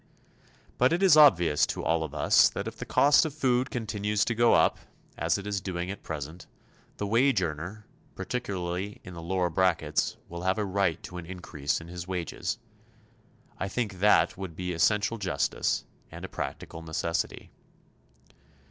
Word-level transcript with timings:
But 0.79 0.91
it 0.93 1.03
is 1.03 1.15
obvious 1.15 1.67
to 1.67 1.83
all 1.83 2.03
of 2.03 2.15
us 2.15 2.49
that 2.49 2.67
if 2.67 2.75
the 2.77 2.87
cost 2.87 3.23
of 3.23 3.35
food 3.35 3.69
continues 3.69 4.25
to 4.25 4.33
go 4.33 4.55
up, 4.55 4.79
as 5.15 5.37
it 5.37 5.45
is 5.45 5.61
doing 5.61 5.91
at 5.91 6.01
present, 6.01 6.47
the 6.97 7.05
wage 7.05 7.43
earner, 7.43 7.85
particularly 8.15 8.99
in 9.03 9.13
the 9.13 9.21
lower 9.21 9.51
brackets, 9.51 10.17
will 10.27 10.41
have 10.41 10.57
a 10.57 10.65
right 10.65 11.03
to 11.03 11.17
an 11.17 11.27
increase 11.27 11.79
in 11.79 11.87
his 11.87 12.07
wages. 12.07 12.57
I 13.59 13.67
think 13.67 13.99
that 13.99 14.35
would 14.37 14.55
be 14.55 14.73
essential 14.73 15.19
justice 15.19 15.85
and 16.09 16.25
a 16.25 16.27
practical 16.27 16.81
necessity. 16.81 17.51